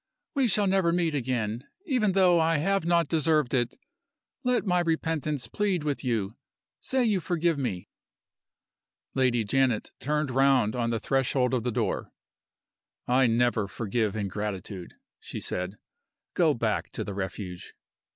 [0.33, 1.65] We shall never meet again.
[1.85, 3.77] Even though I have not deserved it,
[4.43, 6.35] let my repentance plead with you!
[6.79, 7.87] Say you forgive me!"
[9.13, 12.11] Lady Janet turned round on the threshold of the door.
[13.07, 15.77] "I never forgive ingratitude," she said.
[16.33, 17.75] "Go back to the Refuge."